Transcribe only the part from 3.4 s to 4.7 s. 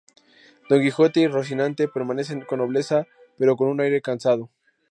con un aire cansado.